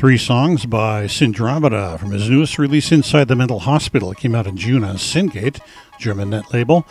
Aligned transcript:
Three 0.00 0.16
songs 0.16 0.64
by 0.64 1.04
Syndromeda 1.04 1.98
from 1.98 2.12
his 2.12 2.30
newest 2.30 2.58
release, 2.58 2.90
Inside 2.90 3.28
the 3.28 3.36
Mental 3.36 3.58
Hospital. 3.58 4.10
It 4.10 4.16
came 4.16 4.34
out 4.34 4.46
in 4.46 4.56
June 4.56 4.82
on 4.82 4.96
Syngate, 4.96 5.60
German 5.98 6.30
net 6.30 6.54
label. 6.54 6.86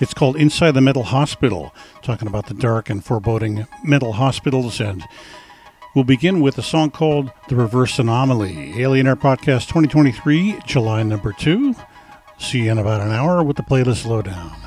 It's 0.00 0.14
called 0.14 0.36
Inside 0.36 0.70
the 0.70 0.80
Mental 0.80 1.02
Hospital, 1.02 1.74
talking 2.00 2.26
about 2.26 2.46
the 2.46 2.54
dark 2.54 2.88
and 2.88 3.04
foreboding 3.04 3.66
mental 3.84 4.14
hospitals. 4.14 4.80
And 4.80 5.04
we'll 5.94 6.04
begin 6.04 6.40
with 6.40 6.56
a 6.56 6.62
song 6.62 6.90
called 6.90 7.30
The 7.50 7.56
Reverse 7.56 7.98
Anomaly. 7.98 8.80
Alien 8.80 9.08
Air 9.08 9.16
Podcast 9.16 9.68
2023, 9.68 10.60
July 10.64 11.02
number 11.02 11.34
two. 11.34 11.74
See 12.38 12.60
you 12.60 12.72
in 12.72 12.78
about 12.78 13.02
an 13.02 13.12
hour 13.12 13.42
with 13.42 13.58
the 13.58 13.62
playlist 13.62 14.06
lowdown. 14.06 14.63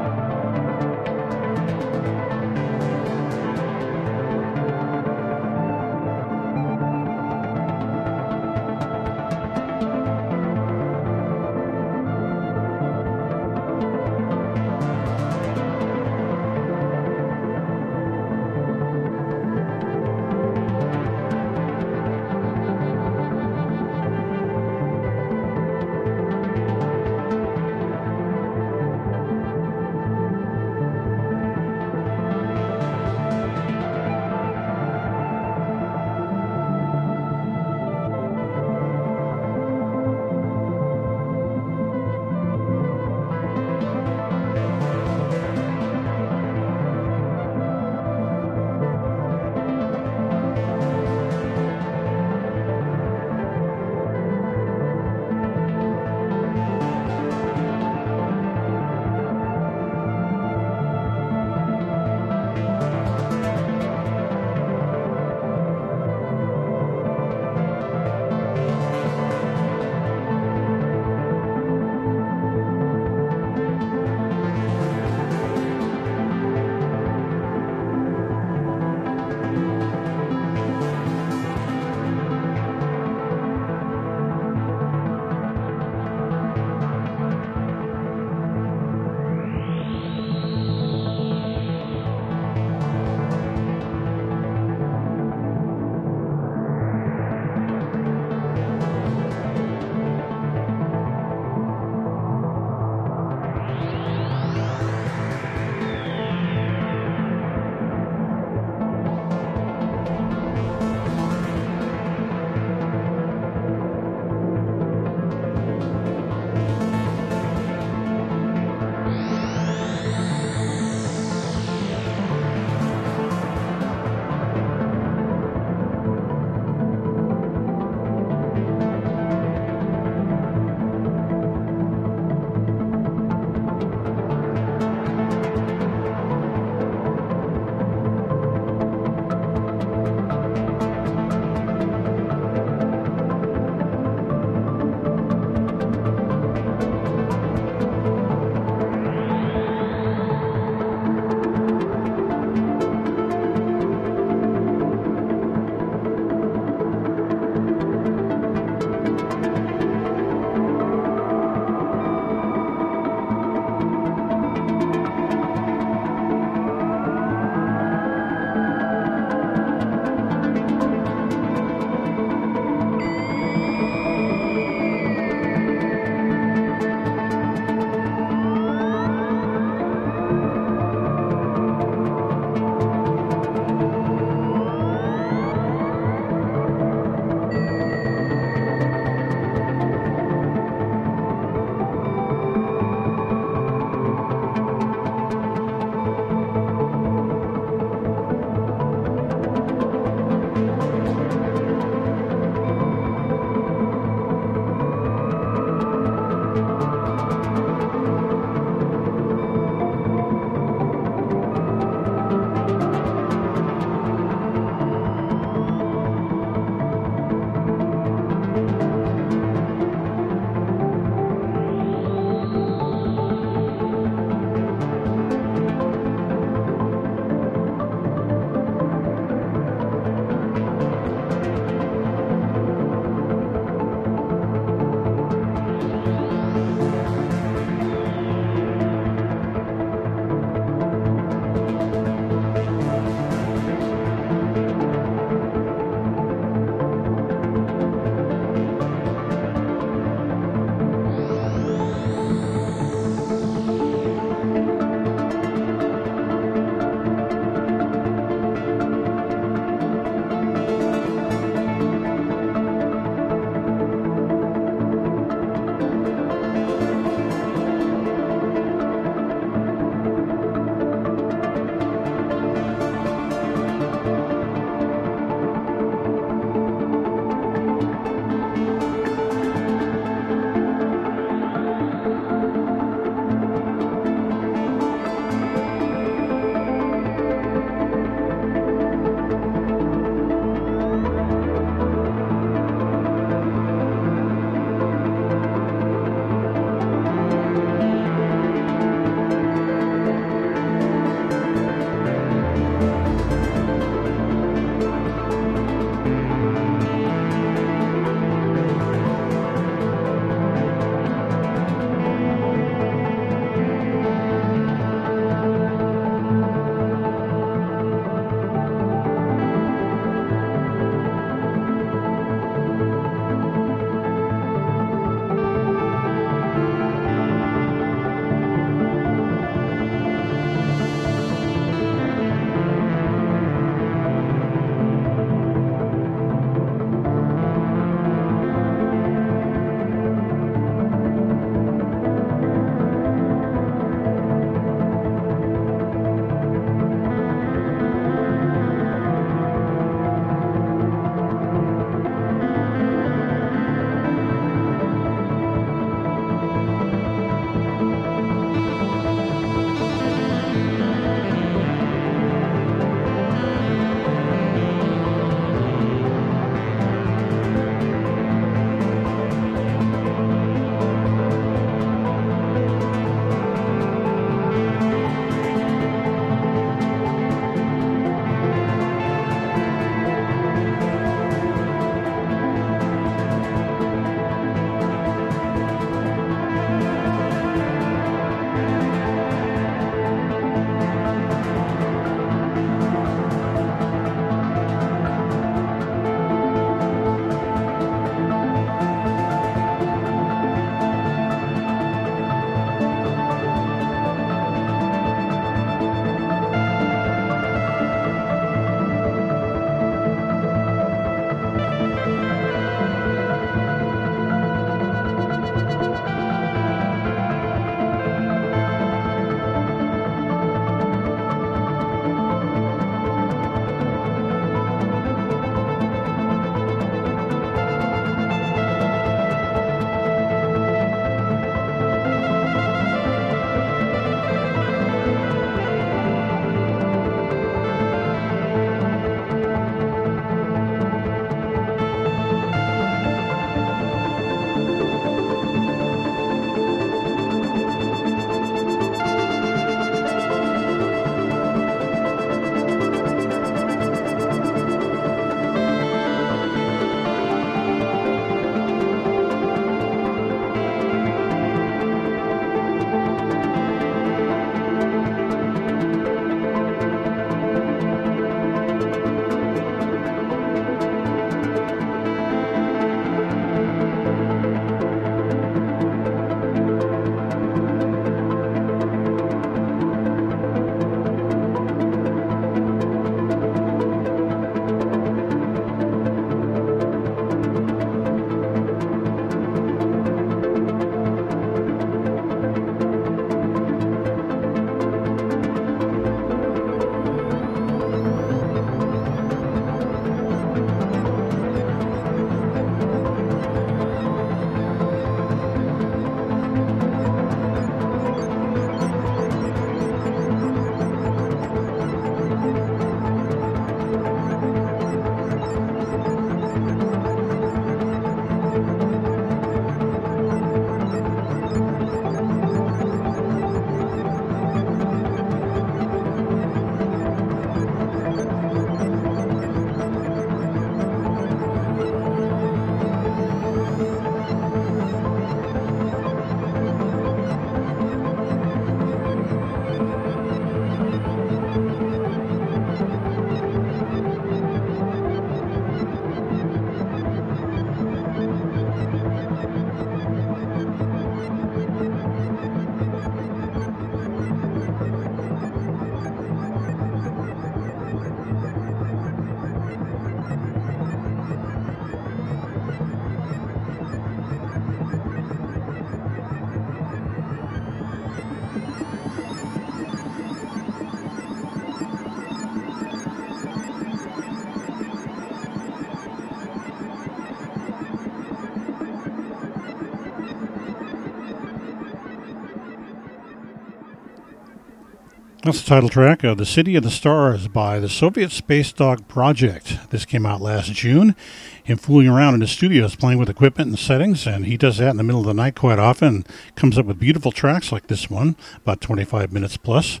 The 585.52 585.58
title 585.66 585.90
track 585.90 586.24
of 586.24 586.38
The 586.38 586.46
City 586.46 586.76
of 586.76 586.82
the 586.82 586.90
Stars 586.90 587.46
by 587.46 587.78
the 587.78 587.88
Soviet 587.88 588.32
Space 588.32 588.72
Dog 588.72 589.06
Project. 589.06 589.78
This 589.90 590.06
came 590.06 590.24
out 590.24 590.40
last 590.40 590.72
June. 590.72 591.14
Him 591.62 591.76
fooling 591.76 592.08
around 592.08 592.32
in 592.32 592.40
the 592.40 592.46
studios 592.46 592.96
playing 592.96 593.18
with 593.18 593.28
equipment 593.28 593.68
and 593.68 593.78
settings, 593.78 594.26
and 594.26 594.46
he 594.46 594.56
does 594.56 594.78
that 594.78 594.88
in 594.88 594.96
the 594.96 595.02
middle 595.02 595.20
of 595.20 595.26
the 595.26 595.34
night 595.34 595.54
quite 595.54 595.78
often. 595.78 596.24
Comes 596.56 596.78
up 596.78 596.86
with 596.86 596.98
beautiful 596.98 597.32
tracks 597.32 597.70
like 597.70 597.88
this 597.88 598.08
one, 598.08 598.34
about 598.56 598.80
25 598.80 599.30
minutes 599.30 599.58
plus. 599.58 600.00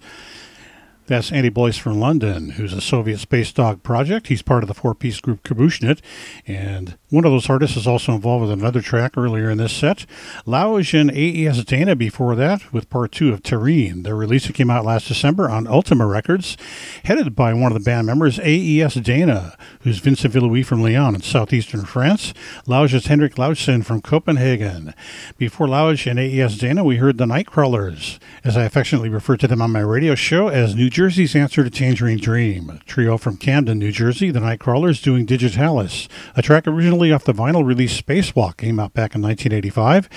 That's 1.06 1.30
Andy 1.30 1.50
Boyce 1.50 1.76
from 1.76 2.00
London, 2.00 2.50
who's 2.50 2.72
a 2.72 2.80
Soviet 2.80 3.18
Space 3.18 3.52
Dog 3.52 3.82
project. 3.82 4.28
He's 4.28 4.40
part 4.40 4.64
of 4.64 4.68
the 4.68 4.74
four 4.74 4.94
piece 4.94 5.20
group 5.20 5.42
Kabushnet, 5.42 6.00
and 6.46 6.96
one 7.12 7.26
of 7.26 7.30
those 7.30 7.50
artists 7.50 7.76
is 7.76 7.86
also 7.86 8.14
involved 8.14 8.40
with 8.40 8.50
another 8.50 8.80
track 8.80 9.18
earlier 9.18 9.50
in 9.50 9.58
this 9.58 9.72
set. 9.72 10.06
And 10.46 11.10
AES 11.10 11.62
Dana 11.64 11.94
before 11.94 12.34
that, 12.36 12.72
with 12.72 12.88
part 12.88 13.12
two 13.12 13.34
of 13.34 13.42
Terrene. 13.42 14.02
Their 14.02 14.16
release 14.16 14.46
that 14.46 14.54
came 14.54 14.70
out 14.70 14.86
last 14.86 15.08
December 15.08 15.50
on 15.50 15.66
Ultimae 15.66 16.10
Records, 16.10 16.56
headed 17.04 17.36
by 17.36 17.52
one 17.52 17.70
of 17.70 17.78
the 17.78 17.84
band 17.84 18.06
members, 18.06 18.40
AES 18.40 18.94
Dana, 18.94 19.54
who's 19.80 19.98
Vincent 19.98 20.32
Villuis 20.32 20.64
from 20.64 20.82
Lyon 20.82 21.14
in 21.14 21.20
southeastern 21.20 21.84
France. 21.84 22.32
Lauge 22.66 22.94
is 22.94 23.06
Henrik 23.08 23.34
Laujsen 23.34 23.84
from 23.84 24.00
Copenhagen. 24.00 24.94
Before 25.36 25.68
Lauge 25.68 26.06
and 26.06 26.18
AES 26.18 26.56
Dana, 26.56 26.82
we 26.82 26.96
heard 26.96 27.18
the 27.18 27.26
Nightcrawlers, 27.26 28.18
as 28.42 28.56
I 28.56 28.64
affectionately 28.64 29.10
refer 29.10 29.36
to 29.36 29.46
them 29.46 29.60
on 29.60 29.70
my 29.70 29.80
radio 29.80 30.14
show 30.14 30.48
as 30.48 30.74
New 30.74 30.88
Jersey's 30.88 31.36
answer 31.36 31.62
to 31.62 31.68
Tangerine 31.68 32.18
Dream, 32.18 32.70
a 32.70 32.78
trio 32.86 33.18
from 33.18 33.36
Camden, 33.36 33.78
New 33.78 33.92
Jersey, 33.92 34.30
the 34.30 34.40
Nightcrawlers 34.40 35.02
doing 35.02 35.26
Digitalis, 35.26 36.08
a 36.34 36.40
track 36.40 36.66
originally 36.66 37.01
off 37.10 37.24
the 37.24 37.32
vinyl 37.32 37.64
release 37.64 38.00
Spacewalk, 38.00 38.58
came 38.58 38.78
out 38.78 38.92
back 38.92 39.14
in 39.14 39.22
1985, 39.22 40.08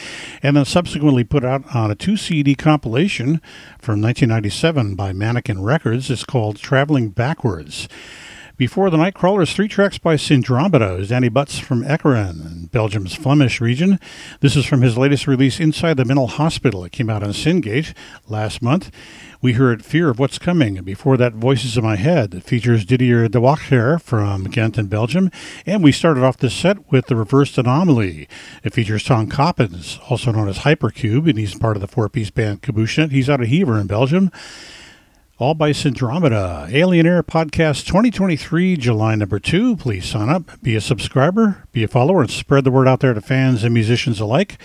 and 0.43 0.57
then 0.57 0.65
subsequently 0.65 1.23
put 1.23 1.45
out 1.45 1.63
on 1.73 1.89
a 1.89 1.95
two 1.95 2.17
CD 2.17 2.53
compilation 2.53 3.41
from 3.79 4.01
1997 4.01 4.95
by 4.95 5.13
Manikin 5.13 5.63
Records. 5.63 6.11
It's 6.11 6.25
called 6.25 6.57
Traveling 6.57 7.09
Backwards. 7.09 7.87
Before 8.57 8.89
the 8.89 8.95
Nightcrawlers, 8.95 9.53
three 9.53 9.67
tracks 9.67 9.97
by 9.97 10.15
Syndromeda 10.15 10.97
is 10.97 11.09
Danny 11.09 11.27
Budts 11.27 11.59
from 11.59 11.83
Ekeren, 11.83 12.71
Belgium's 12.71 13.13
Flemish 13.13 13.59
region. 13.59 13.99
This 14.39 14.55
is 14.55 14.65
from 14.65 14.81
his 14.81 14.97
latest 14.97 15.27
release, 15.27 15.59
Inside 15.59 15.97
the 15.97 16.05
Mental 16.05 16.27
Hospital. 16.27 16.85
It 16.85 16.93
came 16.93 17.09
out 17.09 17.21
on 17.21 17.31
Syngate 17.31 17.93
last 18.29 18.61
month. 18.61 18.91
We 19.41 19.53
heard 19.53 19.83
Fear 19.83 20.09
of 20.09 20.19
What's 20.19 20.39
Coming, 20.39 20.81
before 20.83 21.17
that, 21.17 21.33
Voices 21.33 21.75
in 21.75 21.83
My 21.83 21.97
Head. 21.97 22.33
It 22.33 22.43
features 22.43 22.85
Didier 22.85 23.27
de 23.27 23.39
Wachter 23.39 24.01
from 24.01 24.45
Ghent 24.45 24.77
in 24.77 24.87
Belgium. 24.87 25.31
And 25.65 25.83
we 25.83 25.91
started 25.91 26.23
off 26.23 26.37
this 26.37 26.53
set 26.53 26.89
with 26.89 27.07
The 27.07 27.17
Reversed 27.17 27.57
Anomaly. 27.57 28.25
It 28.63 28.73
features 28.73 29.03
Tom 29.03 29.27
Coppens, 29.27 29.99
also 30.09 30.31
known 30.31 30.47
as 30.47 30.59
Hypercube, 30.59 31.29
and 31.29 31.37
he's 31.37 31.55
part 31.55 31.75
of 31.75 31.81
the 31.81 31.89
four 31.89 32.07
piece 32.07 32.29
band 32.29 32.61
Kabushnet. 32.61 33.11
He's 33.11 33.29
out 33.29 33.41
of 33.41 33.49
Hever 33.49 33.77
in 33.77 33.87
Belgium 33.87 34.31
all 35.37 35.53
by 35.53 35.71
Syndromeda. 35.71 36.69
Alien 36.71 37.05
Air 37.05 37.21
Podcast 37.21 37.85
2023, 37.87 38.77
July 38.77 39.15
number 39.15 39.37
two. 39.37 39.75
Please 39.75 40.05
sign 40.05 40.29
up, 40.29 40.61
be 40.61 40.75
a 40.75 40.81
subscriber, 40.81 41.67
be 41.73 41.83
a 41.83 41.89
follower, 41.89 42.21
and 42.21 42.31
spread 42.31 42.63
the 42.63 42.71
word 42.71 42.87
out 42.87 43.01
there 43.01 43.13
to 43.13 43.19
fans 43.19 43.63
and 43.63 43.73
musicians 43.73 44.21
alike. 44.21 44.57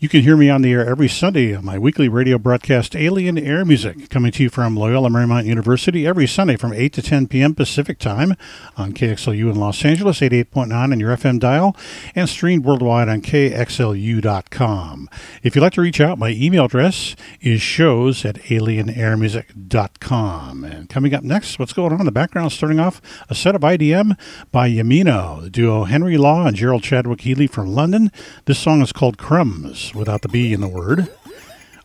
You 0.00 0.08
can 0.08 0.22
hear 0.22 0.34
me 0.34 0.48
on 0.48 0.62
the 0.62 0.72
air 0.72 0.88
every 0.88 1.08
Sunday 1.08 1.54
on 1.54 1.62
my 1.62 1.78
weekly 1.78 2.08
radio 2.08 2.38
broadcast, 2.38 2.96
Alien 2.96 3.36
Air 3.36 3.66
Music, 3.66 4.08
coming 4.08 4.32
to 4.32 4.44
you 4.44 4.48
from 4.48 4.74
Loyola 4.74 5.10
Marymount 5.10 5.44
University 5.44 6.06
every 6.06 6.26
Sunday 6.26 6.56
from 6.56 6.72
8 6.72 6.90
to 6.94 7.02
10 7.02 7.28
p.m. 7.28 7.54
Pacific 7.54 7.98
Time 7.98 8.34
on 8.78 8.94
KXLU 8.94 9.50
in 9.50 9.56
Los 9.56 9.84
Angeles, 9.84 10.20
88.9 10.20 10.72
on 10.72 10.98
your 10.98 11.14
FM 11.14 11.38
dial, 11.38 11.76
and 12.14 12.30
streamed 12.30 12.64
worldwide 12.64 13.10
on 13.10 13.20
KXLU.com. 13.20 15.10
If 15.42 15.54
you'd 15.54 15.60
like 15.60 15.74
to 15.74 15.82
reach 15.82 16.00
out, 16.00 16.18
my 16.18 16.30
email 16.30 16.64
address 16.64 17.14
is 17.42 17.60
shows 17.60 18.24
at 18.24 18.36
alienairmusic.com. 18.36 20.64
And 20.64 20.88
coming 20.88 21.12
up 21.12 21.24
next, 21.24 21.58
what's 21.58 21.74
going 21.74 21.92
on 21.92 22.00
in 22.00 22.06
the 22.06 22.10
background? 22.10 22.52
Starting 22.52 22.80
off, 22.80 23.02
a 23.28 23.34
set 23.34 23.54
of 23.54 23.60
IDM 23.60 24.18
by 24.50 24.70
Yimino, 24.70 25.42
the 25.42 25.50
duo 25.50 25.84
Henry 25.84 26.16
Law 26.16 26.46
and 26.46 26.56
Gerald 26.56 26.84
Chadwick 26.84 27.20
Healy 27.20 27.46
from 27.46 27.74
London. 27.74 28.10
This 28.46 28.58
song 28.58 28.80
is 28.80 28.92
called 28.92 29.18
Crumbs 29.18 29.89
without 29.94 30.22
the 30.22 30.28
B 30.28 30.52
in 30.52 30.60
the 30.60 30.68
word. 30.68 31.08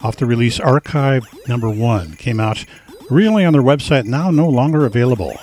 Off 0.02 0.18
the 0.18 0.26
release 0.26 0.60
Archive 0.60 1.28
number 1.48 1.70
one 1.70 2.16
came 2.16 2.40
out 2.40 2.66
originally 3.12 3.46
on 3.46 3.54
their 3.54 3.62
website, 3.62 4.06
now 4.06 4.32
no 4.32 4.48
longer 4.50 4.86
available. 4.86 5.34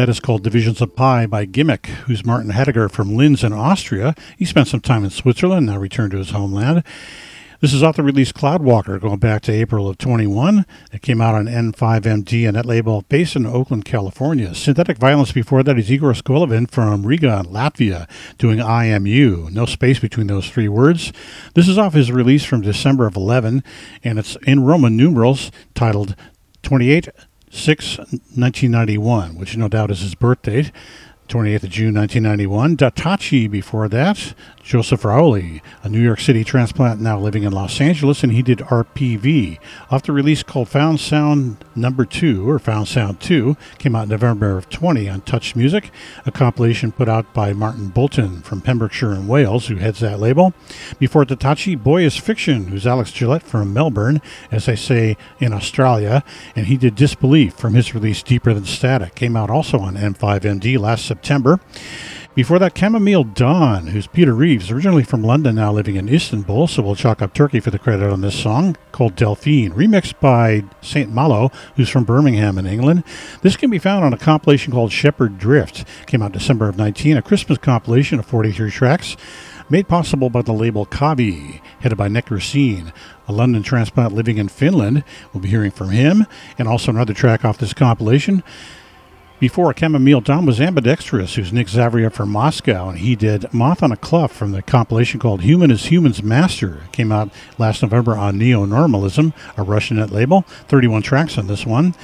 That 0.00 0.08
is 0.08 0.18
called 0.18 0.42
Divisions 0.42 0.80
of 0.80 0.96
Pi 0.96 1.26
by 1.26 1.44
Gimmik, 1.44 1.84
who's 2.06 2.24
Martin 2.24 2.52
Heidegger 2.52 2.88
from 2.88 3.18
Linz 3.18 3.44
in 3.44 3.52
Austria. 3.52 4.14
He 4.38 4.46
spent 4.46 4.66
some 4.66 4.80
time 4.80 5.04
in 5.04 5.10
Switzerland, 5.10 5.66
now 5.66 5.76
returned 5.76 6.12
to 6.12 6.16
his 6.16 6.30
homeland. 6.30 6.82
This 7.60 7.74
is 7.74 7.82
off 7.82 7.96
the 7.96 8.02
release 8.02 8.32
Cloudwalker, 8.32 8.98
going 8.98 9.18
back 9.18 9.42
to 9.42 9.52
April 9.52 9.90
of 9.90 9.98
21. 9.98 10.64
It 10.90 11.02
came 11.02 11.20
out 11.20 11.34
on 11.34 11.44
N5MD, 11.44 12.48
and 12.48 12.56
that 12.56 12.64
label 12.64 13.04
based 13.10 13.36
in 13.36 13.44
Oakland, 13.44 13.84
California. 13.84 14.54
Synthetic 14.54 14.96
Violence 14.96 15.32
before 15.32 15.62
that 15.64 15.78
is 15.78 15.92
Igor 15.92 16.14
Skolovin 16.14 16.70
from 16.70 17.06
Riga, 17.06 17.44
Latvia, 17.46 18.08
doing 18.38 18.56
Iamyou. 18.58 19.50
No 19.50 19.66
space 19.66 19.98
between 19.98 20.28
those 20.28 20.48
three 20.48 20.68
words. 20.68 21.12
This 21.52 21.68
is 21.68 21.76
off 21.76 21.92
his 21.92 22.10
release 22.10 22.46
from 22.46 22.62
December 22.62 23.06
of 23.06 23.16
11, 23.16 23.62
and 24.02 24.18
it's 24.18 24.36
in 24.46 24.64
Roman 24.64 24.96
numerals 24.96 25.50
titled 25.74 26.16
28 26.62 27.10
6 27.50 27.98
1991, 27.98 29.36
which 29.36 29.56
no 29.56 29.68
doubt 29.68 29.90
is 29.90 30.00
his 30.00 30.14
birth 30.14 30.42
date. 30.42 30.72
28th 31.28 31.64
of 31.64 31.70
June 31.70 31.94
1991. 31.94 32.76
Datach'i 32.76 33.50
before 33.50 33.88
that. 33.88 34.34
Joseph 34.62 35.04
Rowley, 35.04 35.62
a 35.82 35.88
New 35.88 36.00
York 36.00 36.20
City 36.20 36.44
transplant 36.44 37.00
now 37.00 37.18
living 37.18 37.42
in 37.42 37.52
Los 37.52 37.80
Angeles, 37.80 38.22
and 38.22 38.32
he 38.32 38.42
did 38.42 38.58
RPV. 38.58 39.58
Off 39.90 40.02
the 40.02 40.12
release 40.12 40.42
called 40.42 40.68
Found 40.68 41.00
Sound 41.00 41.64
Number 41.74 42.04
2, 42.04 42.48
or 42.48 42.58
Found 42.58 42.86
Sound 42.86 43.20
2, 43.20 43.56
came 43.78 43.96
out 43.96 44.04
in 44.04 44.08
November 44.10 44.56
of 44.56 44.68
20 44.68 45.08
on 45.08 45.22
Touched 45.22 45.56
Music, 45.56 45.90
a 46.26 46.30
compilation 46.30 46.92
put 46.92 47.08
out 47.08 47.32
by 47.32 47.52
Martin 47.52 47.88
Boulton 47.88 48.42
from 48.42 48.60
Pembrokeshire 48.60 49.12
in 49.12 49.26
Wales, 49.26 49.66
who 49.66 49.76
heads 49.76 50.00
that 50.00 50.20
label. 50.20 50.52
Before 50.98 51.24
Datach'i, 51.24 51.82
Boy 51.82 52.04
is 52.04 52.16
Fiction, 52.16 52.68
who's 52.68 52.86
Alex 52.86 53.12
Gillette 53.12 53.42
from 53.42 53.72
Melbourne, 53.72 54.20
as 54.52 54.68
I 54.68 54.74
say, 54.74 55.16
in 55.40 55.52
Australia, 55.52 56.22
and 56.54 56.66
he 56.66 56.76
did 56.76 56.94
Disbelief 56.94 57.54
from 57.54 57.74
his 57.74 57.94
release 57.94 58.22
Deeper 58.22 58.52
Than 58.52 58.66
Static, 58.66 59.14
came 59.14 59.36
out 59.36 59.50
also 59.50 59.78
on 59.78 59.96
M5MD 59.96 60.78
last 60.78 61.06
September. 61.06 61.60
Before 62.32 62.60
that, 62.60 62.76
Camomile 62.76 63.24
Dawn, 63.24 63.88
who's 63.88 64.06
Peter 64.06 64.32
Reeves, 64.32 64.70
originally 64.70 65.02
from 65.02 65.24
London, 65.24 65.56
now 65.56 65.72
living 65.72 65.96
in 65.96 66.08
Istanbul, 66.08 66.68
so 66.68 66.80
we'll 66.80 66.94
chalk 66.94 67.20
up 67.20 67.34
Turkey 67.34 67.58
for 67.58 67.72
the 67.72 67.78
credit 67.78 68.08
on 68.08 68.20
this 68.20 68.40
song, 68.40 68.76
called 68.92 69.16
Delphine, 69.16 69.72
remixed 69.72 70.20
by 70.20 70.62
St. 70.80 71.10
Malo, 71.10 71.50
who's 71.74 71.88
from 71.88 72.04
Birmingham 72.04 72.56
in 72.56 72.66
England. 72.66 73.02
This 73.42 73.56
can 73.56 73.68
be 73.68 73.80
found 73.80 74.04
on 74.04 74.12
a 74.12 74.16
compilation 74.16 74.72
called 74.72 74.92
Shepherd 74.92 75.38
Drift. 75.38 75.84
Came 76.06 76.22
out 76.22 76.30
December 76.30 76.68
of 76.68 76.76
19, 76.76 77.16
a 77.16 77.22
Christmas 77.22 77.58
compilation 77.58 78.20
of 78.20 78.26
43 78.26 78.70
tracks 78.70 79.16
made 79.68 79.88
possible 79.88 80.30
by 80.30 80.42
the 80.42 80.52
label 80.52 80.86
Kahvi, 80.86 81.60
headed 81.80 81.98
by 81.98 82.06
Nick 82.06 82.30
Racine, 82.30 82.92
a 83.26 83.32
London 83.32 83.64
transplant 83.64 84.14
living 84.14 84.38
in 84.38 84.48
Finland. 84.48 85.02
We'll 85.32 85.42
be 85.42 85.48
hearing 85.48 85.72
from 85.72 85.90
him, 85.90 86.26
and 86.58 86.68
also 86.68 86.92
another 86.92 87.14
track 87.14 87.44
off 87.44 87.58
this 87.58 87.74
compilation. 87.74 88.44
Before 89.40 89.72
Camomile 89.72 90.20
Dawn 90.20 90.44
was 90.44 90.60
Ambidextrous, 90.60 91.36
who's 91.36 91.50
Nick 91.50 91.68
Zavria 91.68 92.12
from 92.12 92.28
Moscow, 92.28 92.90
and 92.90 92.98
he 92.98 93.16
did 93.16 93.50
Moth 93.54 93.82
on 93.82 93.90
a 93.90 93.96
Cluff 93.96 94.32
from 94.32 94.52
the 94.52 94.60
compilation 94.60 95.18
called 95.18 95.40
Human 95.40 95.70
is 95.70 95.86
Human's 95.86 96.22
Master. 96.22 96.82
It 96.84 96.92
came 96.92 97.10
out 97.10 97.30
last 97.56 97.80
November 97.80 98.18
on 98.18 98.36
Neo 98.36 98.66
Normalism, 98.66 99.32
a 99.56 99.62
Russian 99.62 100.06
label. 100.08 100.42
31 100.68 101.00
tracks 101.00 101.38
on 101.38 101.46
this 101.46 101.64
one. 101.64 101.94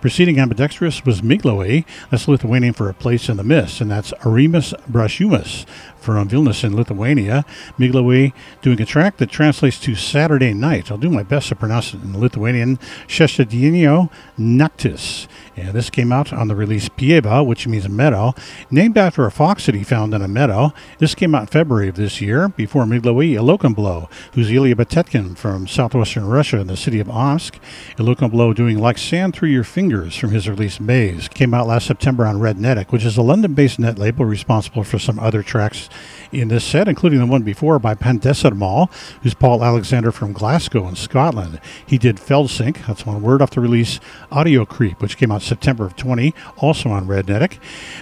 Preceding 0.00 0.38
ambidextrous 0.38 1.04
was 1.04 1.20
MigloJE, 1.20 1.84
that's 2.10 2.28
Lithuanian 2.28 2.72
for 2.72 2.88
a 2.88 2.94
place 2.94 3.28
in 3.28 3.36
the 3.36 3.44
mist, 3.44 3.82
and 3.82 3.90
that's 3.90 4.12
Arimas 4.22 4.72
Brashumas 4.90 5.66
from 6.04 6.28
Vilnius 6.28 6.62
in 6.62 6.76
Lithuania. 6.76 7.44
MigloJE 7.78 8.32
doing 8.62 8.80
a 8.80 8.86
track 8.86 9.16
that 9.16 9.30
translates 9.30 9.80
to 9.80 9.94
Saturday 9.94 10.52
night. 10.52 10.90
I'll 10.90 10.98
do 10.98 11.10
my 11.10 11.22
best 11.22 11.48
to 11.48 11.56
pronounce 11.56 11.94
it 11.94 12.02
in 12.02 12.18
Lithuanian. 12.18 12.76
Šeštadienio 13.08 14.10
Naktis. 14.38 15.26
And 15.56 15.72
this 15.72 15.88
came 15.88 16.12
out 16.12 16.32
on 16.32 16.48
the 16.48 16.56
release 16.56 16.88
Pieva, 16.88 17.46
which 17.46 17.66
means 17.66 17.88
meadow, 17.88 18.34
named 18.70 18.98
after 18.98 19.24
a 19.24 19.30
fox 19.30 19.66
that 19.66 19.74
he 19.74 19.84
found 19.84 20.12
in 20.12 20.20
a 20.20 20.28
meadow. 20.28 20.72
This 20.98 21.14
came 21.14 21.34
out 21.34 21.42
in 21.42 21.46
February 21.46 21.88
of 21.88 21.94
this 21.94 22.20
year, 22.20 22.48
before 22.48 22.84
MigloJE 22.84 23.34
illocanblo, 23.34 24.10
who's 24.34 24.50
Ilya 24.50 24.74
Batetkin 24.74 25.36
from 25.36 25.68
southwestern 25.68 26.26
Russia 26.26 26.58
in 26.58 26.66
the 26.66 26.76
city 26.76 27.00
of 27.00 27.08
Omsk. 27.08 27.58
illocanblo 27.96 28.54
doing 28.54 28.78
Like 28.78 28.98
Sand 28.98 29.34
Through 29.34 29.50
Your 29.50 29.64
Fingers 29.64 30.16
from 30.16 30.30
his 30.30 30.48
release 30.48 30.80
Maze. 30.80 31.28
Came 31.28 31.54
out 31.54 31.66
last 31.66 31.86
September 31.86 32.26
on 32.26 32.40
Rednetic, 32.40 32.90
which 32.90 33.04
is 33.04 33.16
a 33.16 33.22
London 33.22 33.54
based 33.54 33.78
net 33.78 33.98
label 33.98 34.24
responsible 34.24 34.82
for 34.82 34.98
some 34.98 35.18
other 35.18 35.42
tracks 35.42 35.88
in 36.32 36.48
this 36.48 36.64
set, 36.64 36.88
including 36.88 37.20
the 37.20 37.26
one 37.26 37.42
before 37.42 37.78
by 37.78 37.94
Pandacetamol, 37.94 38.92
who's 39.22 39.34
Paul 39.34 39.62
Alexander 39.62 40.10
from 40.10 40.32
Glasgow 40.32 40.88
in 40.88 40.96
Scotland. 40.96 41.60
He 41.86 41.98
did 41.98 42.16
Feldsync, 42.16 42.86
that's 42.86 43.06
one 43.06 43.22
word 43.22 43.40
off 43.40 43.50
the 43.50 43.60
release, 43.60 44.00
Audio 44.30 44.64
Creep, 44.64 45.00
which 45.00 45.16
came 45.16 45.30
out 45.30 45.42
September 45.42 45.86
of 45.86 45.96
20, 45.96 46.34
also 46.58 46.90
on 46.90 47.06
Rednetic. 47.06 47.58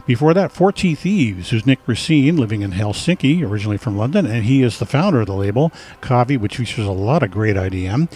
Before 0.07 0.35
that, 0.35 0.53
4T 0.53 0.97
Thieves, 0.97 1.51
who's 1.51 1.67
Nick 1.67 1.81
Racine, 1.87 2.37
living 2.37 2.63
in 2.63 2.73
Helsinki, 2.73 3.43
originally 3.43 3.77
from 3.77 3.97
London, 3.97 4.27
and 4.27 4.45
he 4.45 4.63
is 4.63 4.79
the 4.79 4.87
founder 4.87 5.21
of 5.21 5.27
the 5.27 5.35
label, 5.35 5.71
Kahvi, 6.01 6.39
which 6.39 6.57
features 6.57 6.87
a 6.87 6.93
lot 6.93 7.23
of 7.23 7.31
great 7.31 7.57
IDM. 7.57 8.09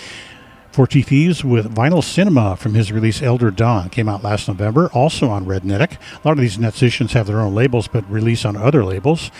4T 0.76 1.06
Thieves 1.06 1.42
with 1.42 1.74
Vinyl 1.74 2.04
Cinema 2.04 2.54
from 2.54 2.74
his 2.74 2.92
release 2.92 3.22
Elder 3.22 3.50
Dawn 3.50 3.88
came 3.88 4.10
out 4.10 4.22
last 4.22 4.46
November, 4.46 4.90
also 4.92 5.30
on 5.30 5.46
Rednetic. 5.46 5.92
A 6.22 6.28
lot 6.28 6.32
of 6.32 6.36
these 6.36 6.58
neticians 6.58 7.12
have 7.12 7.26
their 7.26 7.40
own 7.40 7.54
labels 7.54 7.88
but 7.88 8.06
release 8.10 8.44
on 8.44 8.58
other 8.58 8.84
labels. 8.84 9.30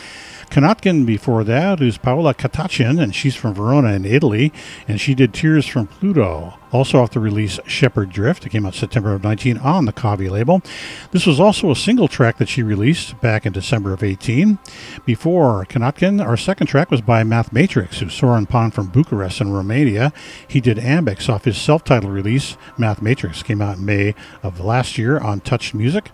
Kanatkin 0.51 1.05
before 1.05 1.45
that, 1.45 1.81
is 1.81 1.99
Paola 1.99 2.33
Katachin, 2.33 3.01
and 3.03 3.15
she's 3.15 3.35
from 3.35 3.55
Verona 3.55 3.93
in 3.93 4.05
Italy, 4.05 4.53
and 4.89 5.01
she 5.01 5.15
did 5.15 5.35
Tears 5.35 5.67
from 5.67 5.87
Pluto. 5.87 6.55
Also 6.73 7.01
off 7.01 7.13
the 7.13 7.21
release 7.21 7.59
Shepherd 7.67 8.11
Drift. 8.11 8.45
It 8.47 8.51
came 8.51 8.67
out 8.67 8.75
September 8.75 9.15
of 9.15 9.23
19 9.23 9.59
on 9.59 9.85
the 9.85 9.93
Kahvi 9.93 10.31
label. 10.31 10.63
This 11.11 11.27
was 11.27 11.41
also 11.41 11.71
a 11.71 11.77
single 11.77 12.09
track 12.09 12.39
that 12.39 12.49
she 12.49 12.63
released 12.63 13.21
back 13.21 13.47
in 13.47 13.53
December 13.53 13.93
of 13.93 14.03
18. 14.03 14.59
Before 15.05 15.65
Kanatkin, 15.67 16.25
our 16.25 16.37
second 16.37 16.67
track 16.67 16.91
was 16.91 17.01
by 17.01 17.23
Mathmatrix, 17.23 17.99
who's 17.99 18.15
Soren 18.15 18.47
Pon 18.47 18.71
from 18.71 18.89
Bucharest 18.89 19.41
in 19.41 19.53
Romania. 19.53 20.13
He 20.47 20.61
did 20.61 20.79
Ambix 20.79 21.29
off 21.29 21.45
his 21.45 21.57
self-titled 21.57 22.13
release, 22.13 22.57
Mathmatrix. 22.79 23.45
Came 23.45 23.63
out 23.63 23.79
in 23.79 23.85
May 23.85 24.15
of 24.43 24.61
last 24.61 24.99
year 24.99 25.19
on 25.19 25.41
Touched 25.41 25.75
Music. 25.75 26.11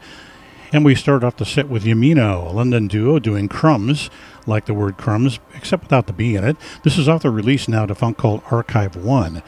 And 0.73 0.87
we 0.87 0.95
start 0.95 1.23
off 1.23 1.37
the 1.37 1.45
set 1.45 1.69
with 1.69 1.85
Yimino, 1.85 2.47
a 2.47 2.51
London 2.51 2.89
duo 2.89 3.19
doing 3.19 3.47
crumbs, 3.47 4.09
like 4.47 4.65
the 4.65 4.73
word 4.73 4.97
crumbs, 4.97 5.39
except 5.55 5.83
without 5.83 6.07
the 6.07 6.15
B 6.15 6.35
in 6.35 6.45
it. 6.45 6.57
This 6.83 6.97
is 6.97 7.11
off 7.11 7.23
the 7.23 7.31
release 7.31 7.69
now 7.69 7.87
funk 7.89 8.17
called 8.17 8.43
Archive 8.51 8.97
1. 8.97 9.43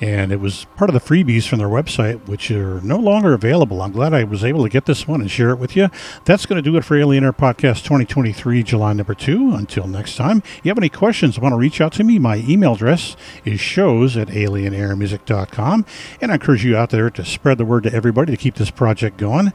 And 0.00 0.32
it 0.32 0.40
was 0.40 0.64
part 0.76 0.88
of 0.88 0.94
the 0.94 1.00
freebies 1.00 1.46
from 1.46 1.58
their 1.58 1.68
website, 1.68 2.26
which 2.26 2.50
are 2.50 2.80
no 2.80 2.96
longer 2.96 3.34
available. 3.34 3.82
I'm 3.82 3.92
glad 3.92 4.14
I 4.14 4.24
was 4.24 4.42
able 4.42 4.62
to 4.64 4.70
get 4.70 4.86
this 4.86 5.06
one 5.06 5.20
and 5.20 5.30
share 5.30 5.50
it 5.50 5.58
with 5.58 5.76
you. 5.76 5.90
That's 6.24 6.46
going 6.46 6.56
to 6.56 6.70
do 6.70 6.76
it 6.76 6.84
for 6.84 6.96
Alien 6.96 7.22
Air 7.22 7.34
Podcast 7.34 7.84
2023, 7.84 8.62
July 8.64 8.94
number 8.94 9.14
two. 9.14 9.52
Until 9.54 9.86
next 9.86 10.16
time, 10.16 10.38
if 10.38 10.62
you 10.64 10.70
have 10.70 10.78
any 10.78 10.88
questions, 10.88 11.38
want 11.38 11.52
to 11.52 11.58
reach 11.58 11.82
out 11.82 11.92
to 11.92 12.02
me, 12.02 12.18
my 12.18 12.38
email 12.48 12.72
address 12.72 13.14
is 13.44 13.60
shows 13.60 14.16
at 14.16 14.28
alienairmusic.com. 14.28 15.86
And 16.20 16.30
I 16.32 16.34
encourage 16.34 16.64
you 16.64 16.76
out 16.76 16.90
there 16.90 17.10
to 17.10 17.24
spread 17.24 17.58
the 17.58 17.66
word 17.66 17.84
to 17.84 17.94
everybody 17.94 18.32
to 18.32 18.42
keep 18.42 18.54
this 18.54 18.70
project 18.70 19.18
going. 19.18 19.52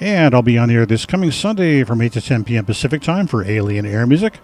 And 0.00 0.34
I'll 0.34 0.42
be 0.42 0.58
on 0.58 0.70
air 0.70 0.86
this 0.86 1.06
coming 1.06 1.32
Sunday 1.32 1.82
from 1.82 2.00
8 2.00 2.12
to 2.12 2.20
10 2.20 2.44
p.m. 2.44 2.64
Pacific 2.64 3.02
Time 3.02 3.26
for 3.26 3.44
Alien 3.44 3.84
Air 3.84 4.06
Music 4.06 4.34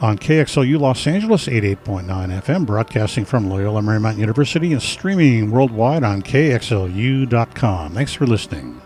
on 0.00 0.18
KXLU 0.18 0.78
Los 0.78 1.06
Angeles 1.06 1.46
88.9 1.46 2.06
FM, 2.06 2.66
broadcasting 2.66 3.24
from 3.24 3.48
Loyola 3.48 3.80
Marymount 3.80 4.18
University 4.18 4.72
and 4.72 4.82
streaming 4.82 5.50
worldwide 5.50 6.04
on 6.04 6.22
KXLU.com. 6.22 7.94
Thanks 7.94 8.14
for 8.14 8.26
listening. 8.26 8.80